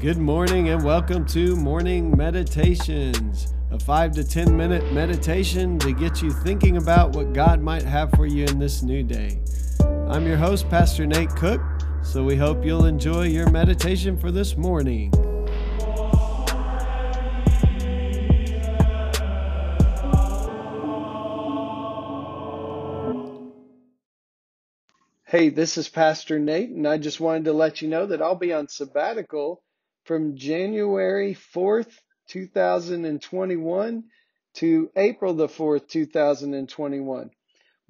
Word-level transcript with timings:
Good 0.00 0.16
morning 0.16 0.68
and 0.68 0.84
welcome 0.84 1.26
to 1.26 1.56
Morning 1.56 2.16
Meditations, 2.16 3.52
a 3.72 3.80
five 3.80 4.12
to 4.12 4.22
10 4.22 4.56
minute 4.56 4.92
meditation 4.92 5.76
to 5.80 5.92
get 5.92 6.22
you 6.22 6.30
thinking 6.30 6.76
about 6.76 7.16
what 7.16 7.32
God 7.32 7.60
might 7.60 7.82
have 7.82 8.12
for 8.12 8.24
you 8.24 8.44
in 8.44 8.60
this 8.60 8.84
new 8.84 9.02
day. 9.02 9.40
I'm 10.06 10.24
your 10.24 10.36
host, 10.36 10.70
Pastor 10.70 11.04
Nate 11.04 11.30
Cook, 11.30 11.60
so 12.04 12.22
we 12.22 12.36
hope 12.36 12.64
you'll 12.64 12.84
enjoy 12.84 13.24
your 13.24 13.50
meditation 13.50 14.16
for 14.16 14.30
this 14.30 14.56
morning. 14.56 15.12
Hey, 25.24 25.48
this 25.48 25.76
is 25.76 25.88
Pastor 25.88 26.38
Nate, 26.38 26.70
and 26.70 26.86
I 26.86 26.98
just 26.98 27.18
wanted 27.18 27.46
to 27.46 27.52
let 27.52 27.82
you 27.82 27.88
know 27.88 28.06
that 28.06 28.22
I'll 28.22 28.36
be 28.36 28.52
on 28.52 28.68
sabbatical 28.68 29.60
from 30.08 30.36
January 30.38 31.36
4th, 31.54 31.98
2021 32.28 34.04
to 34.54 34.90
April 34.96 35.34
the 35.34 35.46
4th, 35.46 35.86
2021. 35.86 37.30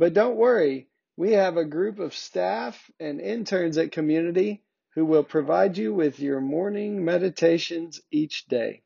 But 0.00 0.14
don't 0.14 0.34
worry, 0.34 0.88
we 1.16 1.34
have 1.34 1.56
a 1.56 1.64
group 1.64 2.00
of 2.00 2.12
staff 2.12 2.90
and 2.98 3.20
interns 3.20 3.78
at 3.78 3.92
Community 3.92 4.64
who 4.96 5.04
will 5.04 5.22
provide 5.22 5.78
you 5.78 5.94
with 5.94 6.18
your 6.18 6.40
morning 6.40 7.04
meditations 7.04 8.00
each 8.10 8.46
day. 8.46 8.82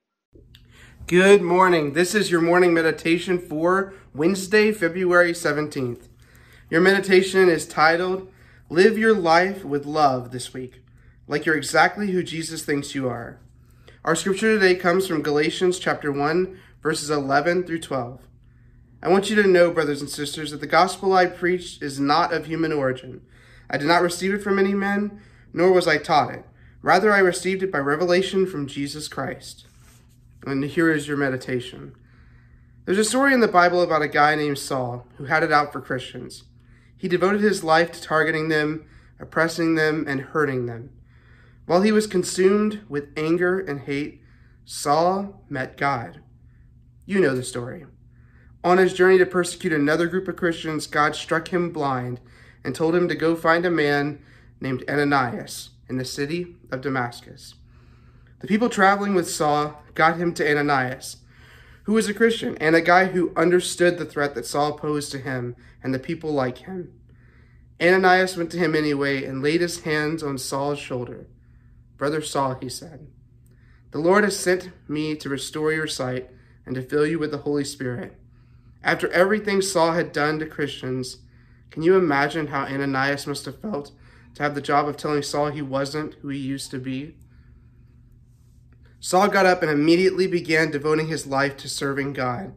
Good 1.06 1.40
morning. 1.40 1.94
This 1.94 2.14
is 2.14 2.30
your 2.30 2.42
morning 2.42 2.74
meditation 2.74 3.38
for 3.38 3.94
Wednesday, 4.14 4.72
February 4.72 5.32
17th. 5.32 6.08
Your 6.68 6.82
meditation 6.82 7.48
is 7.48 7.66
titled 7.66 8.30
Live 8.68 8.98
your 8.98 9.14
life 9.14 9.64
with 9.64 9.86
love 9.86 10.32
this 10.32 10.52
week, 10.52 10.81
like 11.26 11.46
you're 11.46 11.56
exactly 11.56 12.10
who 12.10 12.22
Jesus 12.22 12.64
thinks 12.64 12.94
you 12.94 13.08
are. 13.08 13.38
Our 14.04 14.16
scripture 14.16 14.54
today 14.54 14.74
comes 14.74 15.06
from 15.06 15.22
Galatians 15.22 15.78
chapter 15.78 16.10
1, 16.10 16.58
verses 16.82 17.10
11 17.10 17.64
through 17.64 17.80
12. 17.80 18.20
I 19.02 19.08
want 19.08 19.30
you 19.30 19.36
to 19.36 19.48
know, 19.48 19.70
brothers 19.70 20.00
and 20.00 20.10
sisters, 20.10 20.50
that 20.50 20.60
the 20.60 20.66
gospel 20.66 21.12
I 21.12 21.26
preached 21.26 21.82
is 21.82 22.00
not 22.00 22.32
of 22.32 22.46
human 22.46 22.72
origin. 22.72 23.22
I 23.70 23.78
did 23.78 23.86
not 23.86 24.02
receive 24.02 24.34
it 24.34 24.42
from 24.42 24.58
any 24.58 24.74
men, 24.74 25.20
nor 25.52 25.72
was 25.72 25.86
I 25.86 25.98
taught 25.98 26.32
it. 26.32 26.44
Rather, 26.82 27.12
I 27.12 27.18
received 27.18 27.62
it 27.62 27.70
by 27.70 27.78
revelation 27.78 28.46
from 28.46 28.66
Jesus 28.66 29.06
Christ. 29.06 29.66
And 30.44 30.64
here 30.64 30.90
is 30.90 31.06
your 31.06 31.16
meditation. 31.16 31.94
There's 32.84 32.98
a 32.98 33.04
story 33.04 33.32
in 33.32 33.40
the 33.40 33.46
Bible 33.46 33.80
about 33.80 34.02
a 34.02 34.08
guy 34.08 34.34
named 34.34 34.58
Saul 34.58 35.06
who 35.16 35.26
had 35.26 35.44
it 35.44 35.52
out 35.52 35.72
for 35.72 35.80
Christians. 35.80 36.42
He 36.96 37.06
devoted 37.06 37.40
his 37.40 37.62
life 37.62 37.92
to 37.92 38.02
targeting 38.02 38.48
them, 38.48 38.84
oppressing 39.20 39.76
them, 39.76 40.04
and 40.08 40.20
hurting 40.20 40.66
them. 40.66 40.90
While 41.66 41.82
he 41.82 41.92
was 41.92 42.06
consumed 42.06 42.80
with 42.88 43.12
anger 43.16 43.58
and 43.60 43.80
hate, 43.80 44.20
Saul 44.64 45.44
met 45.48 45.76
God. 45.76 46.20
You 47.06 47.20
know 47.20 47.34
the 47.34 47.42
story. 47.42 47.86
On 48.64 48.78
his 48.78 48.94
journey 48.94 49.18
to 49.18 49.26
persecute 49.26 49.72
another 49.72 50.06
group 50.06 50.28
of 50.28 50.36
Christians, 50.36 50.86
God 50.86 51.16
struck 51.16 51.48
him 51.48 51.72
blind 51.72 52.20
and 52.64 52.74
told 52.74 52.94
him 52.94 53.08
to 53.08 53.14
go 53.14 53.34
find 53.34 53.66
a 53.66 53.70
man 53.70 54.20
named 54.60 54.84
Ananias 54.88 55.70
in 55.88 55.96
the 55.96 56.04
city 56.04 56.56
of 56.70 56.80
Damascus. 56.80 57.54
The 58.40 58.46
people 58.46 58.68
traveling 58.68 59.14
with 59.14 59.30
Saul 59.30 59.82
got 59.94 60.16
him 60.16 60.32
to 60.34 60.48
Ananias, 60.48 61.18
who 61.84 61.92
was 61.92 62.08
a 62.08 62.14
Christian 62.14 62.56
and 62.58 62.76
a 62.76 62.80
guy 62.80 63.06
who 63.06 63.32
understood 63.36 63.98
the 63.98 64.04
threat 64.04 64.34
that 64.34 64.46
Saul 64.46 64.72
posed 64.72 65.10
to 65.12 65.18
him 65.18 65.56
and 65.82 65.92
the 65.92 65.98
people 65.98 66.32
like 66.32 66.58
him. 66.58 66.92
Ananias 67.80 68.36
went 68.36 68.50
to 68.52 68.58
him 68.58 68.74
anyway 68.76 69.24
and 69.24 69.42
laid 69.42 69.60
his 69.60 69.80
hands 69.80 70.22
on 70.22 70.38
Saul's 70.38 70.78
shoulder. 70.78 71.26
Brother 72.02 72.20
Saul, 72.20 72.56
he 72.60 72.68
said, 72.68 73.06
the 73.92 74.00
Lord 74.00 74.24
has 74.24 74.36
sent 74.36 74.72
me 74.88 75.14
to 75.14 75.28
restore 75.28 75.72
your 75.72 75.86
sight 75.86 76.30
and 76.66 76.74
to 76.74 76.82
fill 76.82 77.06
you 77.06 77.16
with 77.20 77.30
the 77.30 77.38
Holy 77.38 77.62
Spirit. 77.62 78.16
After 78.82 79.08
everything 79.12 79.62
Saul 79.62 79.92
had 79.92 80.10
done 80.10 80.40
to 80.40 80.46
Christians, 80.46 81.18
can 81.70 81.84
you 81.84 81.94
imagine 81.94 82.48
how 82.48 82.64
Ananias 82.64 83.28
must 83.28 83.44
have 83.44 83.60
felt 83.60 83.92
to 84.34 84.42
have 84.42 84.56
the 84.56 84.60
job 84.60 84.88
of 84.88 84.96
telling 84.96 85.22
Saul 85.22 85.52
he 85.52 85.62
wasn't 85.62 86.14
who 86.14 86.28
he 86.30 86.38
used 86.40 86.72
to 86.72 86.80
be? 86.80 87.14
Saul 88.98 89.28
got 89.28 89.46
up 89.46 89.62
and 89.62 89.70
immediately 89.70 90.26
began 90.26 90.72
devoting 90.72 91.06
his 91.06 91.28
life 91.28 91.56
to 91.58 91.68
serving 91.68 92.14
God. 92.14 92.52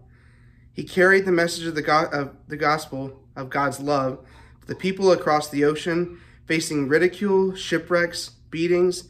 He 0.73 0.83
carried 0.83 1.25
the 1.25 1.31
message 1.31 1.67
of 1.67 1.75
the, 1.75 1.83
go- 1.83 2.09
of 2.11 2.35
the 2.47 2.57
gospel 2.57 3.21
of 3.35 3.51
God's 3.51 3.79
love 3.79 4.25
to 4.61 4.65
the 4.65 4.73
people 4.73 5.11
across 5.11 5.47
the 5.47 5.65
ocean, 5.65 6.19
facing 6.47 6.87
ridicule, 6.87 7.53
shipwrecks, 7.53 8.29
beatings, 8.49 9.09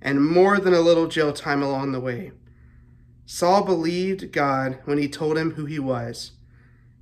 and 0.00 0.26
more 0.26 0.58
than 0.58 0.74
a 0.74 0.80
little 0.80 1.06
jail 1.06 1.32
time 1.32 1.62
along 1.62 1.92
the 1.92 2.00
way. 2.00 2.32
Saul 3.26 3.64
believed 3.64 4.32
God 4.32 4.78
when 4.84 4.98
he 4.98 5.08
told 5.08 5.36
him 5.36 5.52
who 5.52 5.66
he 5.66 5.78
was. 5.78 6.32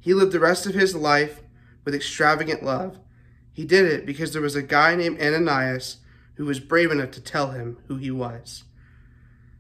He 0.01 0.15
lived 0.15 0.33
the 0.33 0.41
rest 0.41 0.67
of 0.67 0.75
his 0.75 0.95
life 0.95 1.41
with 1.85 1.95
extravagant 1.95 2.63
love. 2.63 2.99
He 3.53 3.65
did 3.65 3.85
it 3.87 4.07
because 4.07 4.33
there 4.33 4.43
was 4.43 4.57
a 4.57 4.63
guy 4.63 4.97
named 4.97 5.21
Ananias 5.21 5.99
who 6.35 6.45
was 6.45 6.61
brave 6.61 6.91
enough 6.91 7.11
to 7.13 7.21
tell 7.21 7.53
him 7.53 7.79
who 7.89 7.97
he 7.97 8.11
was. 8.11 8.65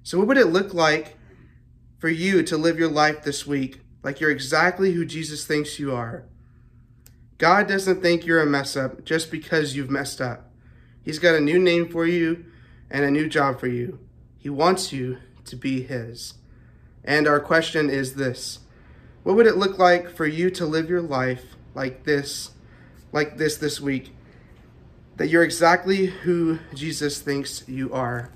So, 0.03 0.19
what 0.19 0.27
would 0.29 0.39
it 0.39 0.47
look 0.47 0.75
like 0.75 1.17
for 1.99 2.09
you 2.09 2.43
to 2.43 2.57
live 2.57 2.79
your 2.79 2.91
life 2.91 3.23
this 3.23 3.47
week 3.47 3.81
like 4.03 4.21
you're 4.21 4.31
exactly 4.31 4.93
who 4.93 5.05
Jesus 5.05 5.47
thinks 5.47 5.79
you 5.79 5.95
are? 5.95 6.27
God 7.39 7.69
doesn't 7.69 8.03
think 8.03 8.25
you're 8.25 8.43
a 8.43 8.47
mess 8.47 8.77
up 8.77 9.05
just 9.05 9.31
because 9.31 9.77
you've 9.77 9.91
messed 9.91 10.21
up. 10.21 10.53
He's 11.03 11.19
got 11.19 11.35
a 11.35 11.41
new 11.41 11.59
name 11.59 11.89
for 11.89 12.07
you 12.07 12.47
and 12.91 13.05
a 13.05 13.11
new 13.11 13.29
job 13.29 13.61
for 13.61 13.67
you. 13.67 13.99
He 14.39 14.51
wants 14.51 14.93
you 14.93 15.19
to 15.45 15.57
be 15.57 15.83
His. 15.83 16.35
And 17.05 17.27
our 17.27 17.41
question 17.41 17.89
is 17.91 18.15
this 18.15 18.61
What 19.23 19.37
would 19.37 19.47
it 19.47 19.57
look 19.57 19.79
like 19.79 20.11
for 20.11 20.27
you 20.27 20.51
to 20.51 20.67
live 20.67 20.91
your 20.91 21.03
life 21.03 21.57
like 21.75 22.05
this, 22.05 22.51
like 23.13 23.39
this 23.39 23.57
this 23.57 23.81
week? 23.81 24.15
That 25.17 25.29
you're 25.29 25.43
exactly 25.43 26.07
who 26.07 26.59
Jesus 26.75 27.21
thinks 27.21 27.67
you 27.67 27.93
are. 27.93 28.31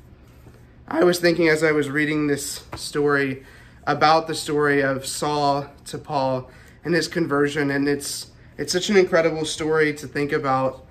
I 0.89 1.05
was 1.05 1.21
thinking 1.21 1.49
as 1.49 1.63
I 1.63 1.73
was 1.73 1.91
reading 1.91 2.27
this 2.27 2.65
story 2.75 3.45
about 3.87 4.27
the 4.27 4.35
story 4.35 4.83
of 4.83 5.07
Saul 5.07 5.67
to 5.87 5.99
Paul 5.99 6.51
and 6.85 6.95
his 6.95 7.09
conversion 7.09 7.71
and 7.71 7.89
it's 7.89 8.31
it's 8.59 8.73
such 8.73 8.91
an 8.91 8.97
incredible 8.97 9.47
story 9.47 9.95
to 9.95 10.07
think 10.07 10.33
about. 10.33 10.85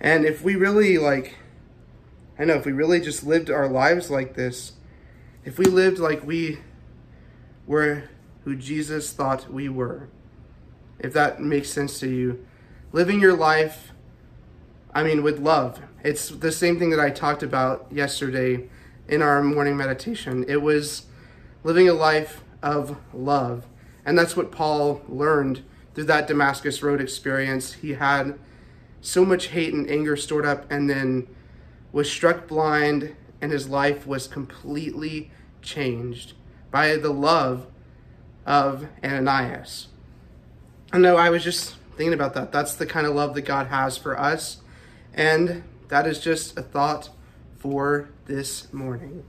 And 0.00 0.26
if 0.26 0.42
we 0.42 0.54
really 0.54 0.98
like 0.98 1.36
I 2.38 2.44
know 2.44 2.54
if 2.54 2.66
we 2.66 2.72
really 2.72 3.00
just 3.00 3.24
lived 3.24 3.50
our 3.50 3.68
lives 3.68 4.10
like 4.10 4.34
this, 4.34 4.72
if 5.44 5.58
we 5.58 5.64
lived 5.64 5.98
like 5.98 6.26
we 6.26 6.58
were 7.66 8.04
who 8.44 8.56
Jesus 8.56 9.12
thought 9.12 9.52
we 9.52 9.68
were, 9.68 10.08
if 10.98 11.12
that 11.12 11.40
makes 11.40 11.70
sense 11.70 11.98
to 12.00 12.08
you, 12.08 12.46
living 12.92 13.20
your 13.20 13.36
life 13.36 13.92
I 14.96 15.02
mean 15.02 15.22
with 15.22 15.38
love. 15.38 15.80
It's 16.02 16.30
the 16.30 16.50
same 16.50 16.78
thing 16.78 16.88
that 16.90 17.00
I 17.00 17.10
talked 17.10 17.42
about 17.42 17.86
yesterday 17.90 18.68
in 19.08 19.20
our 19.20 19.42
morning 19.42 19.76
meditation. 19.76 20.44
It 20.48 20.62
was 20.62 21.04
living 21.64 21.88
a 21.88 21.92
life 21.92 22.42
of 22.62 22.96
love. 23.12 23.66
And 24.06 24.18
that's 24.18 24.36
what 24.36 24.50
Paul 24.50 25.02
learned 25.08 25.62
through 25.94 26.04
that 26.04 26.26
Damascus 26.26 26.82
Road 26.82 27.00
experience. 27.00 27.74
He 27.74 27.94
had 27.94 28.38
so 29.00 29.24
much 29.24 29.48
hate 29.48 29.74
and 29.74 29.88
anger 29.90 30.16
stored 30.16 30.46
up 30.46 30.64
and 30.70 30.88
then 30.88 31.26
was 31.96 32.10
struck 32.10 32.46
blind, 32.46 33.16
and 33.40 33.50
his 33.50 33.70
life 33.70 34.06
was 34.06 34.28
completely 34.28 35.30
changed 35.62 36.34
by 36.70 36.94
the 36.94 37.08
love 37.08 37.66
of 38.44 38.86
Ananias. 39.02 39.88
I 40.92 40.98
know 40.98 41.16
I 41.16 41.30
was 41.30 41.42
just 41.42 41.76
thinking 41.96 42.12
about 42.12 42.34
that. 42.34 42.52
That's 42.52 42.74
the 42.74 42.84
kind 42.84 43.06
of 43.06 43.14
love 43.14 43.34
that 43.34 43.46
God 43.46 43.68
has 43.68 43.96
for 43.96 44.20
us. 44.20 44.58
And 45.14 45.64
that 45.88 46.06
is 46.06 46.20
just 46.20 46.58
a 46.58 46.62
thought 46.62 47.08
for 47.56 48.10
this 48.26 48.70
morning. 48.74 49.24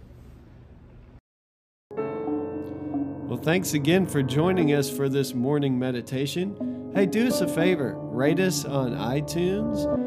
Well, 1.96 3.40
thanks 3.42 3.76
again 3.76 4.06
for 4.06 4.22
joining 4.22 4.74
us 4.74 4.90
for 4.90 5.08
this 5.08 5.34
morning 5.34 5.80
meditation. 5.80 6.92
Hey, 6.94 7.06
do 7.06 7.28
us 7.28 7.40
a 7.40 7.48
favor 7.48 7.94
rate 7.98 8.42
us 8.42 8.66
on 8.66 8.92
iTunes 8.92 10.07